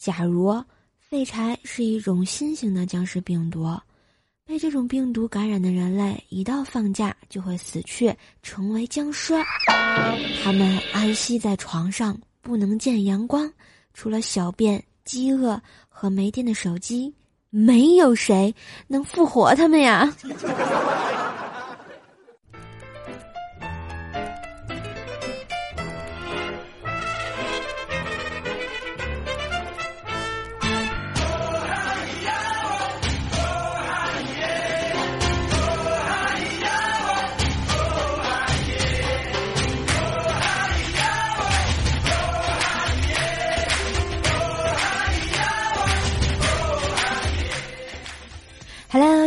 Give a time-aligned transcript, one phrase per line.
[0.00, 0.64] 假如
[0.98, 3.68] 废柴是一种新型的僵尸病毒，
[4.46, 8.10] 被这种病毒感染的人类，一到放假就会死去，
[8.42, 9.34] 成为僵尸。
[10.42, 13.52] 他们安息在床上，不能见阳光，
[13.92, 17.14] 除了小便、饥饿和没电的手机，
[17.50, 18.54] 没有谁
[18.86, 20.10] 能复活他们呀。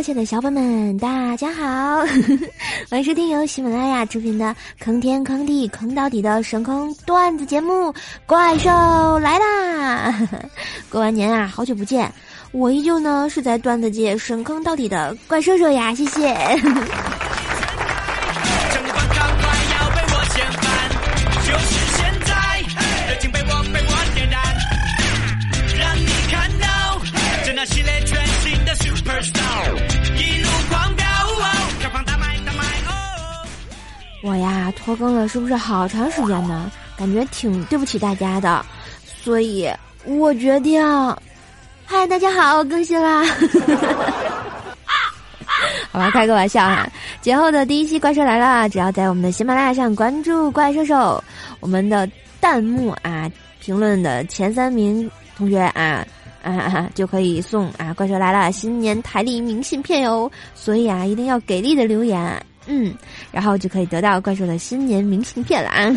[0.02, 2.04] 亲爱的小伙伴们，大家好！
[2.90, 4.44] 欢迎收听由喜马拉雅出品的
[4.78, 7.72] 《坑天坑地坑到底》的神坑段子节目
[8.26, 8.68] 《怪兽
[9.20, 10.10] 来啦》。
[10.90, 12.12] 过完年啊，好久不见，
[12.52, 16.34] 我依旧呢是在段子界神坑到底的怪兽兽呀，谢谢。
[34.84, 36.70] 拖更了是不是好长时间呢？
[36.96, 38.64] 感觉挺对不起大家的，
[39.22, 39.68] 所以
[40.04, 40.80] 我决定，
[41.86, 43.24] 嗨，大家好，我更新啦！
[45.90, 46.86] 好吧，开个玩笑哈。
[47.22, 51.22] 节后的第一期《怪兽来了》，只要在我们的喜马拉雅上关注“怪兽兽”，
[51.60, 52.06] 我们的
[52.40, 56.04] 弹幕啊评论的前三名同学啊
[56.42, 60.30] 啊就可以送啊《怪兽来了》新年台历明信片哟。
[60.54, 62.44] 所以啊，一定要给力的留言。
[62.66, 62.94] 嗯，
[63.30, 65.90] 然后就可以得到怪兽的新年明信片了啊！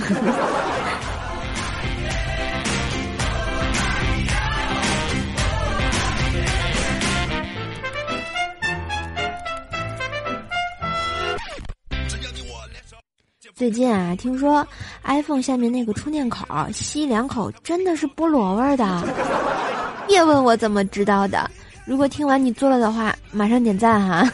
[13.56, 14.66] 最近啊，听说
[15.04, 19.04] iPhone 下面那个充电口吸两口真的是菠萝味儿的，
[20.08, 21.50] 别问我怎么知道的。
[21.84, 24.30] 如果听完你做了的话，马上点赞哈！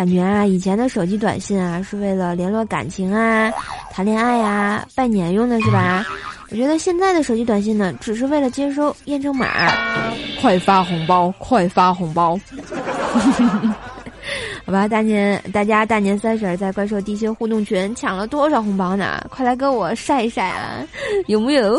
[0.00, 3.52] 感觉啊，以前的手机短信啊，是为了联络感情啊、
[3.92, 6.02] 谈恋爱呀、拜年用的是吧？
[6.48, 9.46] 我觉得现在的手机短信呢，只是为了接收验证码，
[10.40, 12.40] 快发红包，快发红包。
[14.64, 19.22] 好吧，大年大家大年三十在怪兽地心互动群抢了多少红包呢？
[19.28, 20.82] 快来跟我晒一晒啊，
[21.26, 21.78] 有木有？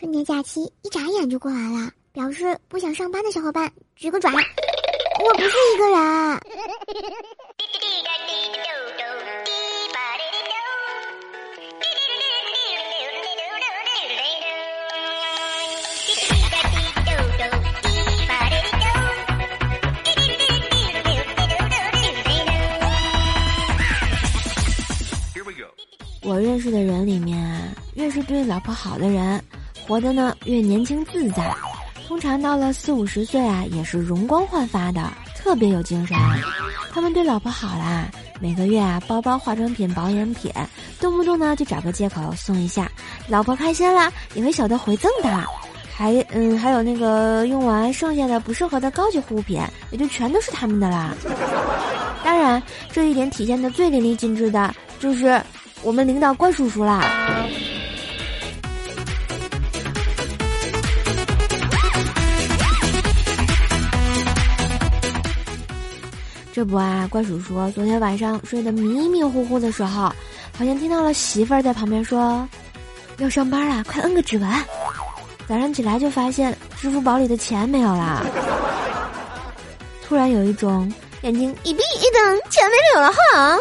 [0.00, 6.40] 春节假期一眨眼就过来了，表示不想上班的小伙伴举个爪，我不是一个人。
[26.22, 29.44] 我认识的人里面，越是对老婆好的人。
[29.90, 31.52] 活的呢越年轻自在，
[32.06, 35.02] 通常到了四五十岁啊，也是容光焕发的，
[35.34, 36.16] 特别有精神。
[36.92, 38.06] 他们对老婆好啦，
[38.40, 40.52] 每个月啊包包、化妆品、保养品，
[41.00, 42.88] 动不动呢就找个借口送一下，
[43.26, 45.44] 老婆开心了也会晓得回赠的。
[45.92, 51.12] 还嗯还有那个用完剩下的不适合的高级护肤品，也就全都是他们的啦。
[52.22, 52.62] 当然，
[52.92, 55.42] 这一点体现的最淋漓尽致的就是
[55.82, 57.04] 我们领导怪叔叔啦。
[66.60, 70.12] 这不啊，怪叔叔昨天晚上睡得迷迷糊糊的时候，
[70.58, 72.46] 好像听到了媳妇儿在旁边说
[73.16, 74.46] ：“要上班了，快摁个指纹。”
[75.48, 78.26] 早上起来就发现支付宝里的钱没有了，
[80.06, 83.58] 突然有一种眼睛一闭一瞪，钱没有了哈。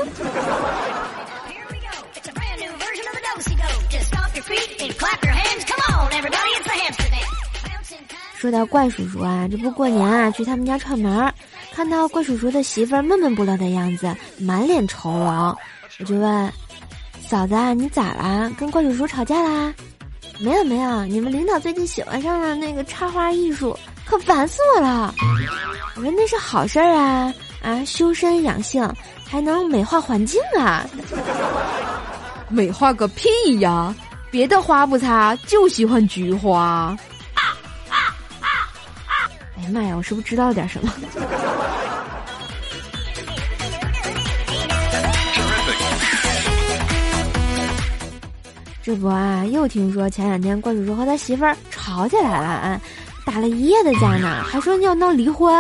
[8.36, 11.34] 说到怪叔叔啊，这不过年啊，去他们家串门儿。
[11.74, 15.58] 看到怪叔叔的媳妇儿闷闷不乐的样子，满脸愁容，
[16.00, 16.54] 我就问
[17.28, 18.52] 嫂子：“你咋啦？
[18.58, 19.74] 跟怪叔叔吵架啦
[20.42, 25.14] ？”“没有没有，你们领导最近喜欢上了那个插花艺术，可烦死我了。”
[25.96, 28.90] 我说：“那是好事儿啊，啊，修身养性，
[29.26, 30.86] 还能美化环境啊。
[32.50, 33.30] ”“美化个屁
[33.60, 33.94] 呀！
[34.32, 36.98] 别的花不擦，就喜欢菊花。”
[39.70, 40.92] 妈呀，我是不是知道点什么？
[48.82, 52.82] 这不啊，又听说前两天关叔叔和他媳妇儿吵起来了啊，
[53.26, 55.54] 打了一夜的架呢，还说要闹离婚。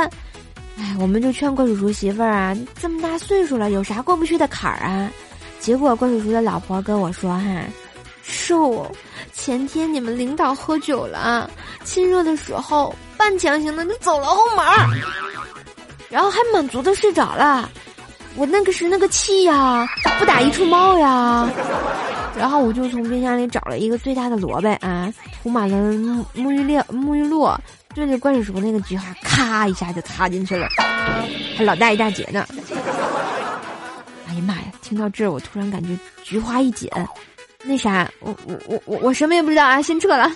[0.79, 5.11] 哎，我们就劝怪叔叔媳妇儿啊，这么大岁数了，有啥过不去的坎儿啊？
[5.59, 7.43] 结果关叔叔的老婆跟我说哈、
[8.23, 8.89] 是，瘦，
[9.33, 11.51] 前天你们领导喝酒了，
[11.83, 14.65] 亲热的时候半强行的就走了后门，
[16.09, 17.69] 然后还满足的睡着了。
[18.37, 19.85] 我那个是那个气呀，
[20.17, 21.49] 不打一处冒呀。
[22.37, 25.11] 然后我就从冰箱里找了一个最大的萝卜啊，
[25.43, 25.77] 涂满了
[26.33, 27.53] 沐浴料、沐浴露，
[27.93, 30.65] 对着怪叔叔那个菊花，咔一下就插进去了，
[31.57, 32.47] 还老大一大截呢。
[34.29, 34.63] 哎呀妈呀！
[34.81, 35.89] 听到这儿，我突然感觉
[36.23, 36.89] 菊花一紧，
[37.63, 40.31] 那啥，我我我我我什么也不知道啊，先撤了。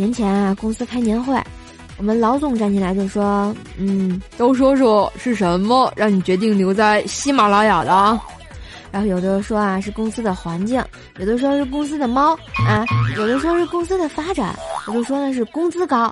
[0.00, 1.38] 年前啊，公司开年会，
[1.98, 8.18] 我们老总站起来就说：“嗯，都说说是什么让你决定留在喜马拉雅的？”
[8.90, 10.82] 然后有的说啊是公司的环境，
[11.18, 12.32] 有的说是公司的猫
[12.66, 12.82] 啊，
[13.14, 16.10] 有的说是公司的发展，有的说的是工资高。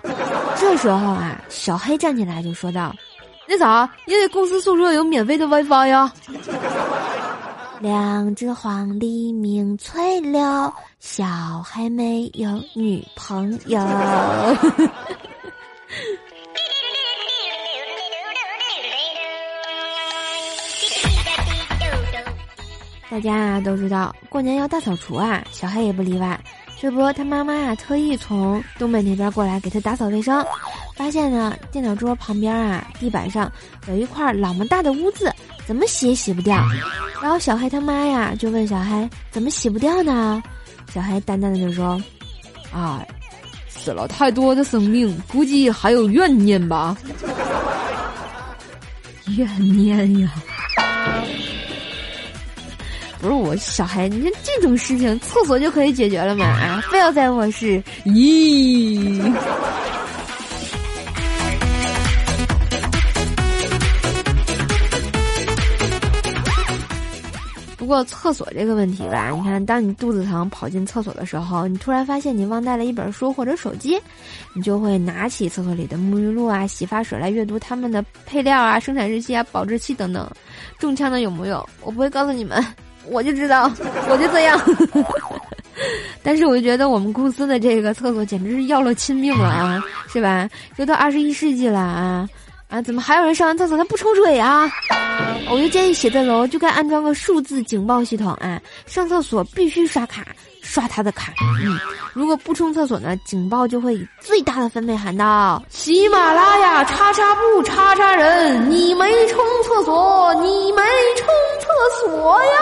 [0.55, 2.94] 这时候啊，小黑站起来就说道
[3.49, 6.12] ：“那啥，因为公司宿舍有免费的 WiFi 呀。”
[7.81, 10.70] 两只黄鹂鸣翠柳，
[11.00, 11.25] 小
[11.65, 13.79] 黑没有女朋友。
[23.11, 26.39] 大家啊都知道过年要大扫除啊，小黑也不例外。
[26.81, 30.44] 这不，他妈妈啊特意从东北那边过来给他打扫卫生，
[30.97, 33.51] 发现呢电脑桌旁边啊地板上
[33.87, 35.33] 有一块老么大的污渍，
[35.65, 36.61] 怎么洗也洗不掉。
[37.23, 40.43] 然后小黑他妈呀就问小黑怎么洗不掉呢？
[40.93, 42.00] 小孩淡淡的就说
[42.73, 43.05] ：“啊，
[43.69, 46.96] 死了太多的生命，估计还有怨念吧。
[49.37, 50.32] 怨念呀。”
[53.20, 56.46] 不是我小孩，你看这种事情，厕所就可以解决了吗？
[56.46, 57.82] 啊，非要在卧室？
[58.05, 59.20] 咦！
[67.88, 73.99] 过厕所这个问题吧，你看，当你肚子疼跑进厕所的时候，你突然发现你忘带了一本书或者手机，
[74.52, 80.31] 你就会拿起厕所里的沐浴露啊、洗发水来阅读它们的配料啊、生产日期啊、保质期等等。
[80.79, 81.69] 中枪的有没有？
[81.82, 82.64] 我不会告诉你们。
[83.11, 83.73] 我就知道，
[84.11, 84.61] 我就这样。
[86.23, 89.82] 但是我就觉得我们公司的这个厕所简直是要了亲命了啊，
[90.12, 90.46] 是吧？
[90.76, 92.29] 这都二十一世纪了啊
[92.69, 92.82] 啊！
[92.82, 94.70] 怎么还有人上完厕所他不冲水啊？
[95.50, 100.26] 我就建议写字楼就该安装个数字警报系统啊，上厕所必须刷卡，
[100.61, 101.32] 刷他的卡。
[101.65, 101.79] 嗯，
[102.12, 110.82] 如果不冲厕所呢，警报就会以最大的分贝喊道：“喜马拉雅叉叉布叉叉人，你没冲厕所，你没
[111.17, 111.26] 冲
[111.61, 111.69] 厕
[112.06, 112.59] 所呀！”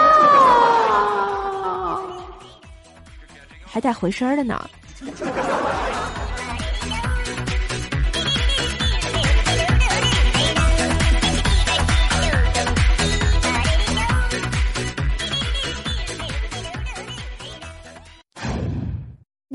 [3.69, 4.69] 还带回声的呢。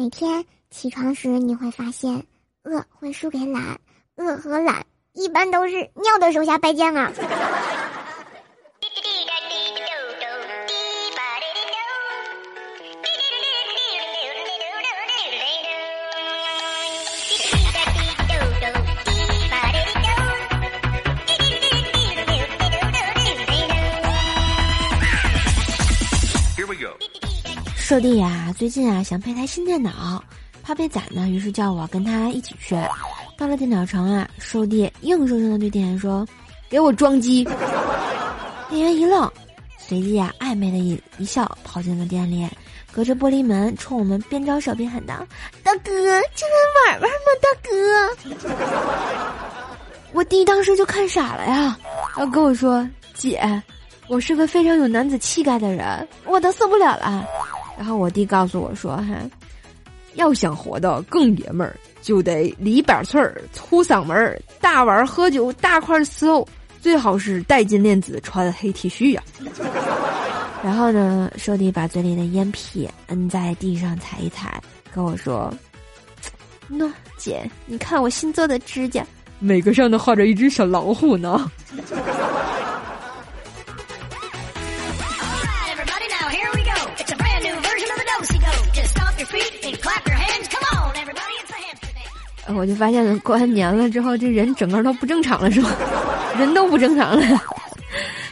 [0.03, 2.27] 每天起床时，你会发现，
[2.65, 3.79] 饿会输给懒，
[4.17, 7.13] 饿和懒一般都是尿的手下败将啊。
[27.93, 30.25] 瘦弟呀，最近啊想配台新电脑，
[30.63, 32.75] 怕被宰呢，于是叫我跟他一起去。
[33.37, 36.27] 到了电脑城啊，瘦弟硬生生的对店员说
[36.73, 37.45] ：“给我装机。”
[38.71, 39.31] 店员一愣，
[39.77, 42.49] 随即啊暧昧的一一笑，跑进了店里，
[42.91, 45.15] 隔着玻璃门冲我们边招手边喊道
[45.63, 45.93] ：“大哥，
[46.35, 47.71] 进来玩玩嘛，大哥！”
[50.15, 51.79] 我弟当时就看傻了呀，
[52.17, 53.63] 然后跟我说：“姐，
[54.09, 57.23] 我是个非常有男子气概的人，我都受不了了。”
[57.83, 59.17] 然后我弟告诉我说：“哈，
[60.15, 66.49] 要想活得更爷们儿，就得里板寸儿、粗嗓门儿、大碗喝酒、大块伺候，
[66.81, 69.23] 最好是带金链子、穿黑 T 恤呀。
[70.63, 74.63] ”然后呢，瘦弟把嘴里的烟屁摁在地上踩一踩，
[74.95, 75.53] 跟我说
[76.71, 79.05] ：“喏，姐，你看我新做的指甲，
[79.41, 81.51] 每个上都画着一只小老虎呢。”
[92.55, 95.71] 我就发现过完年了之后，这人整个都不正常了，是吧？
[96.39, 97.41] 人都不正常了。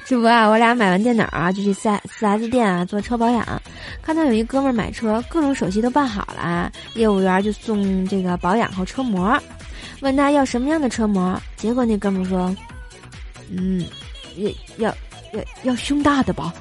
[0.05, 3.47] 这不啊，我俩买完电脑啊，就去四四 S 店啊做车保养。
[4.03, 9.41] 看到有一哥们儿买车，各种手续都办好了，业务员就送这个保养和车模。
[10.01, 12.55] 问他要什么样的车模，结果那哥们说
[13.55, 13.85] ：“嗯，
[14.37, 14.95] 要要
[15.33, 16.53] 要要胸大的吧。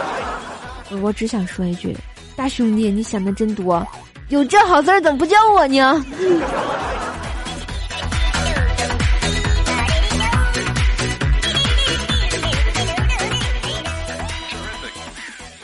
[1.00, 1.96] ”我只想说一句，
[2.34, 3.86] 大兄弟，你想的真多，
[4.28, 6.04] 有这好事怎么不叫我呢？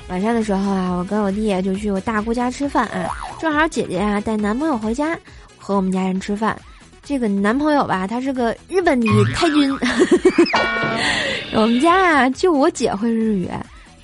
[0.09, 3.09] 晚上的时候啊，我跟我弟就去我大姑家吃饭啊，
[3.41, 5.17] 正好姐姐啊带男朋友回家
[5.57, 6.57] 和我们家人吃饭。
[7.03, 9.79] 这个男朋友吧，他是个日本的太君。
[11.55, 13.49] 我们家啊，就我姐会日语。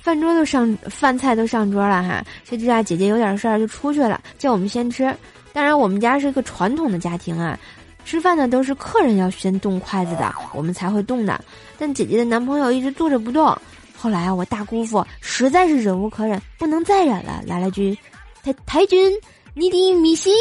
[0.07, 2.23] 饭桌都上，饭菜都上桌了哈。
[2.47, 5.13] 谁知道姐姐有点事儿就出去了，叫我们先吃。
[5.51, 7.59] 当然，我们家是一个传统的家庭啊，
[8.05, 11.43] 吃饭呢都是客人要先动筷子的，我们才会动的。
[11.77, 13.53] 但姐姐的男朋友一直坐着不动。
[13.97, 17.99] 后来啊，我大姑父实在是忍无可忍，不能再忍了，来了句
[18.41, 19.11] ：“太太君，
[19.55, 20.31] 你的米西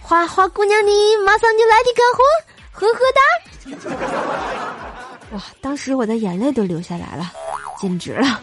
[0.00, 0.90] 花花姑娘，你
[1.24, 2.24] 马上就来的干活，
[2.72, 3.20] 呵呵哒。”
[5.36, 7.30] 哇，当时我的眼泪都流下来了，
[7.80, 8.40] 简直了。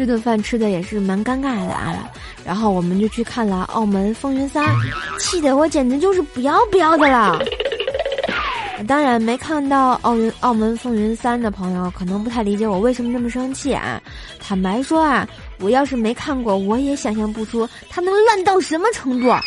[0.00, 2.10] 这顿饭吃的也是蛮尴尬的啊，
[2.42, 4.64] 然后我们就去看了《澳门风云三》，
[5.18, 7.38] 气得我简直就是不要不要的了。
[8.88, 14.00] 当然没看到《奥运澳门风云三》的朋友可能不太理解我为什么这么生气啊。
[14.38, 15.28] 坦白说啊，
[15.58, 19.42] 我要是没看过，我也想象不出它能烂到什么程度啊。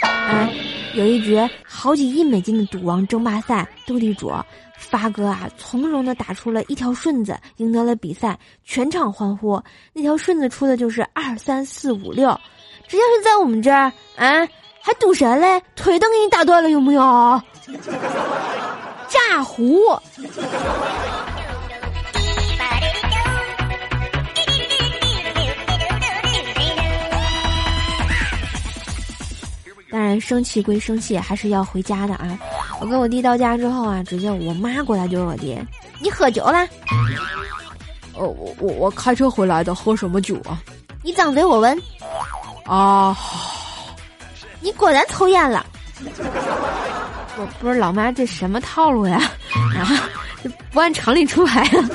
[0.94, 4.32] 有一局好几亿美金的赌王争霸赛斗地主。
[4.76, 9.60] 发哥啊，从容的打出了一条顺子，赢得了比赛，全场欢呼。
[9.94, 12.38] 那条顺子出的就是二三四五六，
[12.88, 14.46] 这要是在我们这儿啊，
[14.82, 17.02] 还赌神嘞，腿都给你打断了，有没有？
[19.08, 19.80] 炸胡！
[29.94, 32.36] 当然，生气归生气，还是要回家的啊。
[32.82, 35.56] 我跟我弟到家之后啊，只见我妈过来就问我弟
[36.02, 36.68] ：“你喝酒了
[38.18, 40.60] ？”“哦，我我我开车回来的，喝什么酒啊
[41.04, 41.80] ？”“你张嘴我闻。
[42.66, 43.16] ”“啊，
[44.62, 45.64] 你果然抽烟了。
[47.38, 49.22] ”“我不是老妈，这什么套路呀？
[49.78, 50.10] 啊，
[50.44, 51.90] 这不按常理出牌啊！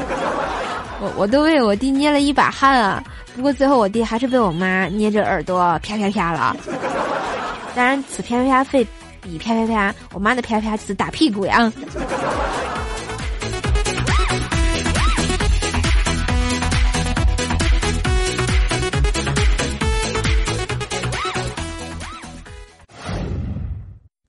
[1.02, 3.02] 我我都为我弟捏了一把汗啊，
[3.34, 6.56] 不过最后我弟还是被我妈捏着耳朵啪啪啪了。
[7.78, 8.84] 当然，此啪啪啪费。
[9.22, 11.72] 比啪啪啪，我妈的啪啪是打屁股呀！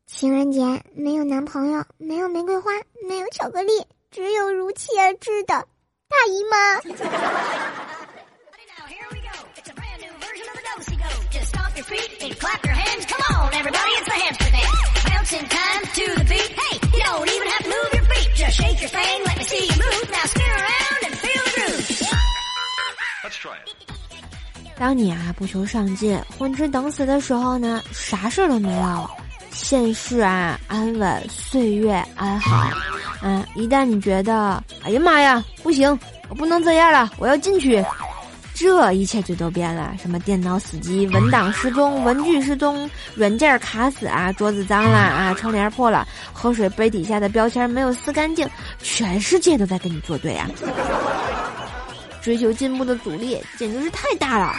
[0.06, 0.62] 情人节
[0.94, 2.70] 没有男朋友，没有玫瑰花，
[3.08, 3.72] 没有巧克力，
[4.12, 6.80] 只有如期而至的大姨妈。
[24.78, 29.10] 当你啊不求上进、混吃等死的时候呢，啥事儿都没有，
[29.52, 32.70] 现世啊安稳，岁月安好。
[33.22, 37.84] 嗯，一旦你觉得，哎呀妈呀，不行，我不能这样了，我要进去，
[38.60, 39.94] 这一切就都变了。
[40.02, 48.46] 什么电脑死机、文档失踪、文具失踪、软件卡死啊，桌子脏了啊，窗帘破了，喝水杯底下的标签没有撕干净，
[48.82, 50.46] 全世界都在跟你作对啊！
[52.22, 54.52] 追求进步的阻力简直是太大了。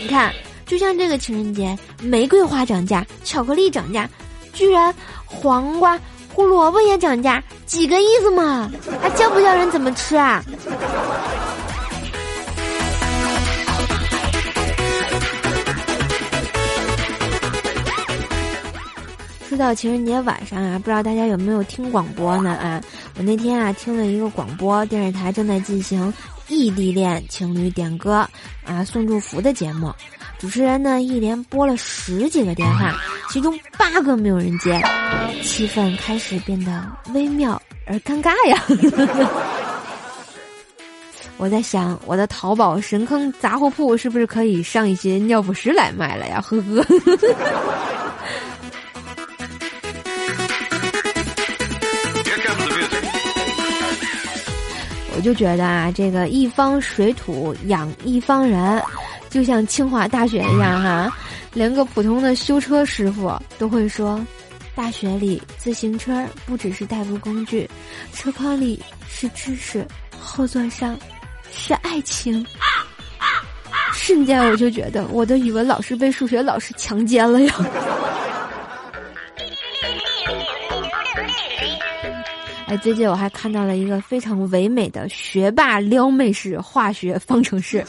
[0.00, 0.34] 你看，
[0.66, 4.10] 就像这个情人节，玫瑰花涨价，巧克力涨价，
[4.52, 4.92] 居然
[5.24, 5.96] 黄瓜、
[6.32, 8.68] 胡萝卜也涨价，几个意思嘛？
[9.00, 10.42] 还教不教人怎么吃啊？
[19.54, 22.50] 说到情人节晚上啊，不知道大家有没有听广播呢？
[22.54, 22.82] 啊，
[23.16, 26.12] 我那天啊听了一个广播电视台正在进行
[26.48, 28.28] 异地恋情侣点歌
[28.64, 29.92] 啊送祝福的节目，
[30.40, 32.96] 主持人呢一连拨了十几个电话，
[33.30, 34.82] 其中八个没有人接，
[35.44, 38.60] 气氛开始变得微妙而尴尬呀。
[41.38, 46.40] 我在想，我的淘宝神坑杂货铺是不是可以上一些尿不湿来卖了呀？
[46.40, 46.84] 呵呵。
[55.24, 58.80] 就觉得啊，这个一方水土养一方人，
[59.30, 61.16] 就像清华大学一样哈，
[61.54, 64.24] 连个普通的修车师傅都会说，
[64.74, 67.68] 大学里自行车不只是代步工具，
[68.12, 69.86] 车筐里是知识，
[70.20, 70.94] 后座上
[71.50, 72.44] 是爱情。
[73.94, 77.54] 瞬间我就觉得我的语文老师被数学老师强奸了呀！
[82.78, 87.84] 最近我还看到了一个非常唯美的学霸撩妹式化学方程式，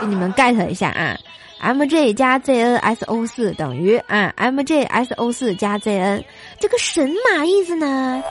[0.00, 1.16] 给你们 get 一下啊
[1.60, 6.24] ！M J 加 Z N S O 四等于啊 M J S O 四加 Z N，
[6.58, 8.22] 这个神马意思呢？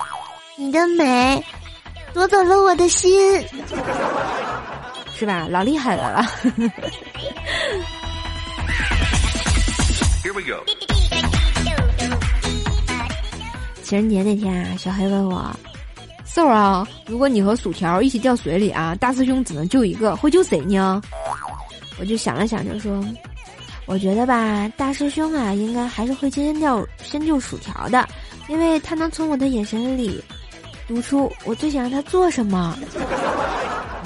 [0.57, 1.43] 你的美
[2.13, 3.41] 夺走了我的心。
[5.15, 5.47] 是吧？
[5.49, 6.25] 老厉害了了。
[13.91, 15.53] 情人节那天啊，小黑问我
[16.23, 21.01] ：“瘦啊，如果你和薯条一起掉水里啊，大师兄只能救一个，会救谁呢？”
[21.99, 23.03] 我就想了想，就说
[23.85, 28.07] ：“我觉得吧，大师兄啊，应该还是会先掉先救薯条的，
[28.47, 30.23] 因为他能从我的眼神里
[30.87, 32.79] 读出我最想让他做什么。”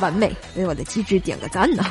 [0.02, 1.86] 完美，为我的机智点个赞呢！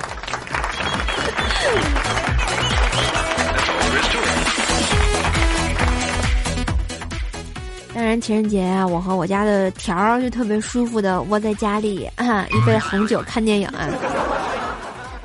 [8.21, 13.89] 情人节啊，我和我家的条儿就特别舒服的窝在家里啊，一杯红酒看电影啊。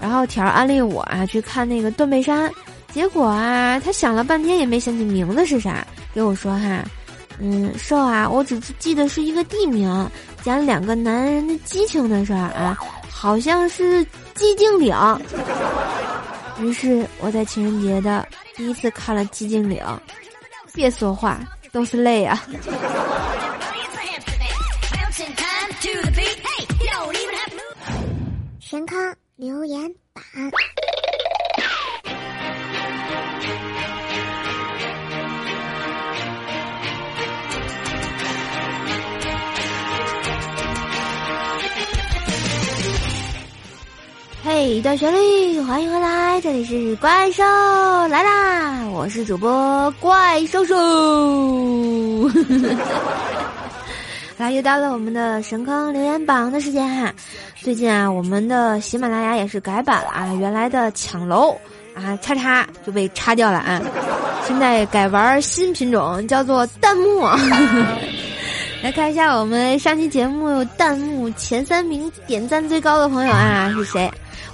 [0.02, 2.50] 然后条安利我啊去看那个《断背山》，
[2.94, 6.84] 结果啊，他想了半天也没想起名字是啥，给我说哈，
[7.40, 10.10] 嗯，瘦啊，我只记得是一个地名。
[10.42, 12.78] 讲两个男人的激情的事儿啊，
[13.12, 14.02] 好像是
[14.34, 14.96] 寂静岭。
[16.62, 19.84] 于是我在情人节的第一次看了寂静岭，
[20.74, 22.42] 别说话，都是泪啊。
[28.60, 30.24] 神康留言板。
[44.42, 47.44] 嘿，段旋律，欢迎回来，这里是怪兽
[48.08, 48.88] 来啦！
[48.94, 52.30] 我是主播怪兽兽。
[54.38, 57.14] 来，又到了我们的神坑留言榜的时间哈。
[57.58, 61.52] 最近啊，我们的喜马拉雅也是改版了啊，原来的抢楼
[61.94, 63.82] 啊，叉叉就被叉掉了啊，
[64.48, 67.28] 现在改玩新品种，叫做弹幕。
[68.82, 74.10] 来看一下我们上期节目弹幕前三名点赞最高的朋友啊是谁？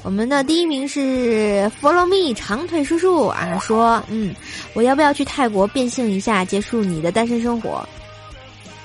[0.05, 4.35] 我们的第一名是 Follow Me 长腿叔叔啊，说嗯，
[4.75, 7.83] 我要不要去泰国变性一下，结束你的单身生活？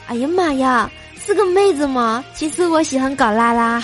[0.07, 0.91] 哎呀妈呀，
[1.23, 2.25] 是个妹子吗？
[2.33, 3.83] 其实我喜欢搞拉拉，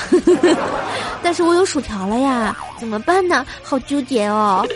[1.23, 3.45] 但是我有薯条了呀，怎么办呢？
[3.63, 4.67] 好纠结哦。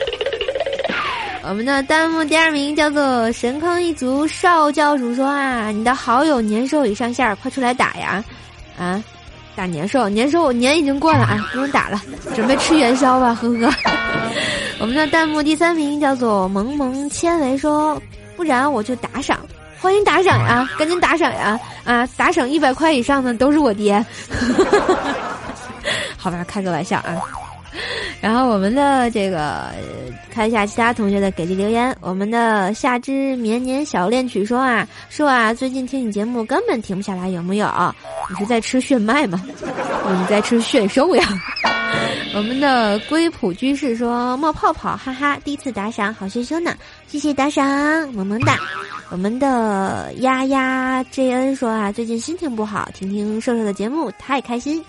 [1.43, 8.23] 我们的弹幕第二名叫做神坑一族少教主说啊，你的好友年兽已上线，快出来打呀，
[8.79, 9.03] 啊。
[9.57, 12.01] 打年兽，年兽年已经过了啊，不用打了，
[12.35, 13.73] 准备吃元宵吧，呵呵。
[14.81, 18.01] 我们的弹幕第三名叫做萌萌纤维说，
[18.37, 19.39] 不然我就打赏，
[19.79, 24.05] 欢迎打赏呀，赶紧打赏呀，啊，打赏一百块以上的都是我爹。
[26.17, 27.17] 好吧，开个玩笑啊。
[28.23, 29.71] 然后我们的这个
[30.31, 31.97] 看一下其他同学的给力留言。
[32.01, 37.67] 我们的夏之绵绵小恋曲说啊，说啊，最近听你节目根本停不下来，有木有？
[38.29, 39.43] 你是在吃炫迈吗？
[39.49, 41.25] 你在吃炫兽呀？
[42.37, 46.77] 我们的龟普居士说冒泡泡，哈哈，第一次打赏，好羞羞呢，
[47.09, 47.67] 谢谢打赏，
[48.13, 48.57] 萌萌哒。
[49.11, 54.85] 我们的丫丫 JN 说啊，最近心情不好，听听瘦瘦的节目太开心。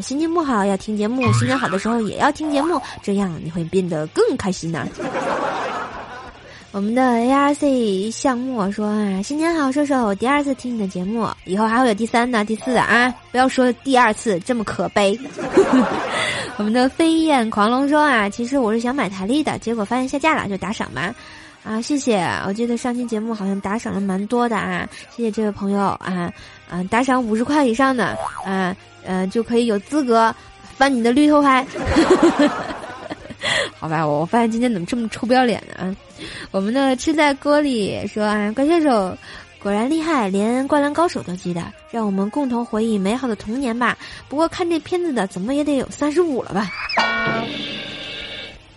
[0.00, 4.86] 心情不好要听节目，心情好的时候也要听节目，这样你会变得更开心呢。
[6.72, 15.18] 我们的 ARC 项目说啊，新年好，瘦瘦，第二次听你的节目，以后还会有第三的、第四的啊，不要说第二次这么可悲。
[16.58, 21.12] 我们的飞燕狂龙说啊，其实我是想买台历的，结果发现下架了，就打赏吧。
[21.64, 26.32] 啊，谢谢，我记得上期节目好像打赏了蛮多的啊，谢谢这位朋友啊，
[26.70, 28.76] 啊，打赏五十块以上的啊。
[29.04, 30.34] 嗯，就可以有资格
[30.76, 31.66] 翻你的绿头牌。
[33.78, 35.74] 好吧，我发现今天怎么这么臭不要脸呢？
[35.78, 35.96] 啊
[36.50, 39.16] 我们的吃在锅里说啊，关选手
[39.62, 43.96] 果然厉害，连灌篮高手都记得，让我们共同回忆美好的童年吧。
[44.28, 46.70] 不过看这片子的，怎么也得有三十五了吧？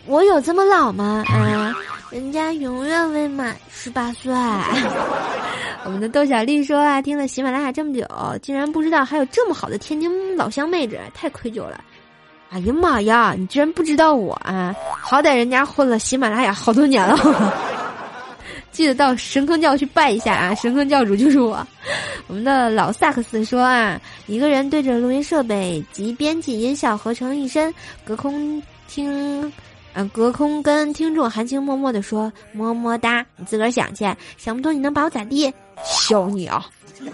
[0.05, 1.23] 我有这么老吗？
[1.27, 1.73] 啊，
[2.09, 4.33] 人家永远未满十八岁。
[5.86, 8.06] 我们的豆小丽说啊，听了喜马拉雅这么久，
[8.41, 11.84] 竟然不知道还有这么好的天津老乡妹子，太愧疚了。
[12.50, 14.74] 哎呀妈呀，你居然不知道我啊！
[15.02, 17.54] 好歹人家混了喜马拉雅好多年了，
[18.72, 20.56] 记得到神坑教去拜一下啊！
[20.56, 21.65] 神坑教主就是我。
[22.28, 27.74] 我们的老萨克斯说啊，一个人对着录音设备及编辑音效合成一身，
[28.06, 29.52] 隔空听。
[29.96, 34.06] 嗯，隔空跟听众含情脉脉的说么么哒，你自个儿想去，
[34.38, 35.54] 想不通你能把我咋地？
[35.83, 36.65] 削你啊！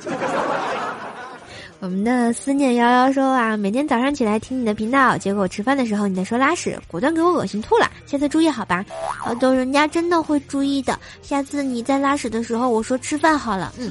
[1.81, 7.89] 我们的思念幺幺说啊，每天早上起来听你的频道，结果吃饭的时候你在说拉屎，果断给我恶心吐了。
[8.05, 8.83] 下次注意好吧？
[9.17, 10.99] 好的，人家真的会注意的。
[11.21, 13.73] 下次你在拉屎的时候，我说吃饭好了。
[13.77, 13.89] 嗯。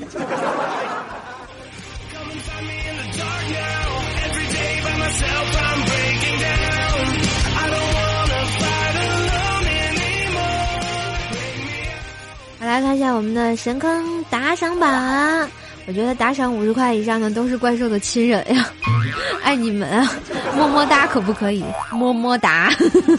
[12.68, 15.48] 来看一下我们的神坑打赏榜，
[15.88, 18.70] 我觉得打赏五十块以上的都是怪兽的亲人呀，
[19.42, 20.12] 爱你们啊，
[20.54, 21.64] 么么哒可不可以？
[21.90, 22.70] 么么哒，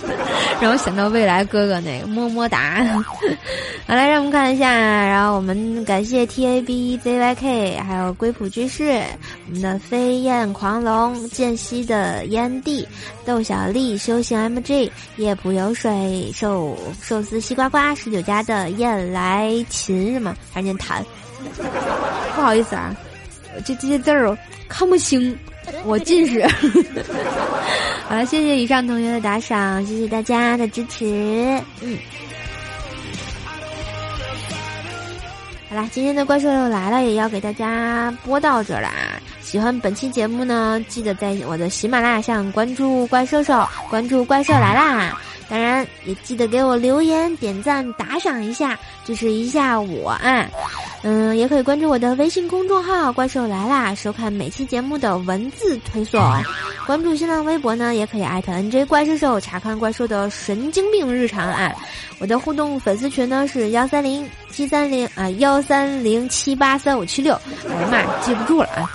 [0.62, 2.86] 让我想到未来哥哥那个么么哒。
[3.88, 9.02] 好来，让我们看一下，然后我们感谢 T A B Z Y K，还有龟谱居士，
[9.48, 12.88] 我们的飞燕狂龙，间隙的烟蒂，
[13.26, 21.04] 豆小丽，修行 M G，夜蒲有水，寿寿司西瓜瓜，十九家的燕来琴什么，还是念弹？
[22.36, 22.96] 不好意思啊，
[23.66, 25.38] 这这些字儿看不清，
[25.86, 26.46] 我近视。
[28.08, 31.06] 好了，谢谢以上同学的打赏，谢谢大家的支持，
[31.82, 31.98] 嗯。
[35.70, 38.92] 好啦，今天的怪兽又来了，也要给大家播到这儿啦。
[39.42, 45.20] 喜欢本期节目呢，记得在我的喜马拉雅上关注怪兽兽，关注怪兽来啦。
[45.48, 50.48] 当然也记得给我留言、点赞、打赏一下，支持一下我啊！
[51.02, 56.22] 嗯，也可以关注我的微信公众号“怪兽来啦”，收看每期节目的文字推送。
[56.86, 61.74] 关注新浪微博呢，也可以艾特 NJ 怪兽兽，查看怪兽的神经病日常啊！
[62.20, 67.34] 我的互动粉丝群呢是幺三零七三零啊幺三零七八三五七六。
[67.70, 68.92] 哎呀妈，记不住了啊！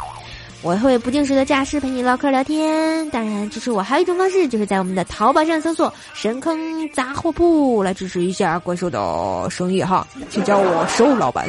[0.60, 11.46] 我会不定时的诈尸陪你唠嗑聊天，当然支持我还有一种方式，就是在我们的淘宝上搜索“神坑杂货铺”来支持一下怪兽的生意哈，请叫我瘦老板。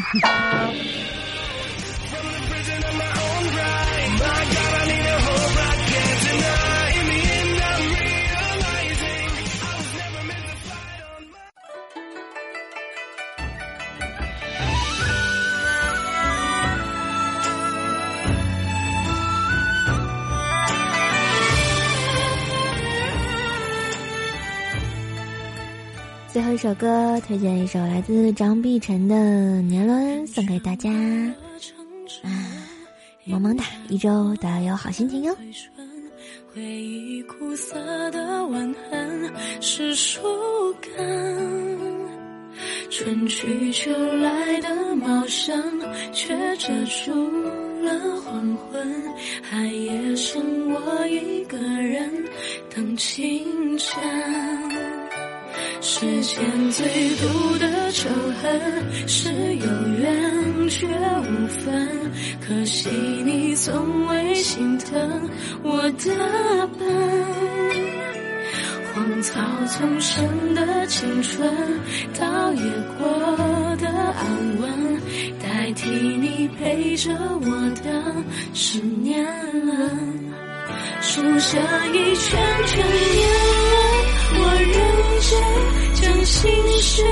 [26.35, 29.15] 最后一首歌，推荐一首来自张碧晨的
[29.61, 30.91] 《年轮》，送给大家。
[32.23, 32.29] 啊，
[33.23, 35.33] 萌萌哒，一周都要有好心情哟。
[36.53, 40.19] 回忆苦涩的吻痕是树
[40.81, 40.91] 干，
[42.91, 45.57] 春去秋来的茂盛，
[46.11, 47.13] 却遮住
[47.81, 49.03] 了黄昏。
[49.41, 52.11] 寒夜剩我一个人
[52.75, 54.03] 等清晨。
[55.81, 56.85] 世间最
[57.15, 58.09] 毒的仇
[58.41, 59.65] 恨是有
[59.99, 62.11] 缘却无分，
[62.45, 62.89] 可惜
[63.23, 65.29] 你从未心疼
[65.63, 66.85] 我的笨。
[68.93, 71.47] 荒草丛生的青春，
[72.19, 72.63] 倒也
[72.97, 75.01] 过得安稳，
[75.43, 78.15] 代替你陪着我的
[78.53, 79.25] 是年
[79.65, 80.33] 轮，
[81.01, 83.44] 数下一圈圈年。
[85.15, 85.31] 认真
[85.93, 86.51] 将心
[86.81, 87.03] 事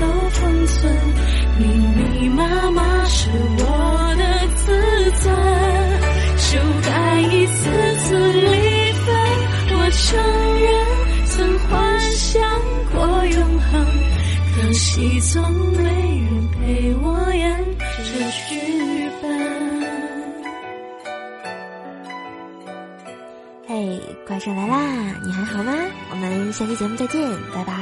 [0.00, 0.90] 都封存，
[1.58, 4.24] 密密麻麻是我的
[4.56, 4.64] 自
[5.20, 5.24] 尊，
[6.38, 7.60] 修改一次
[7.98, 9.06] 次离分。
[9.74, 10.00] 我承
[10.60, 10.66] 认
[11.26, 11.70] 曾幻
[12.12, 12.40] 想
[12.92, 13.70] 过永恒，
[14.54, 17.42] 可惜总没人陪我演
[17.98, 18.02] 这
[18.48, 18.50] 剧
[19.20, 19.22] 本。
[23.68, 24.76] 嘿，怪兽来啦！
[25.24, 25.72] 你还好吗？
[26.52, 27.81] 下期节目再见，拜拜。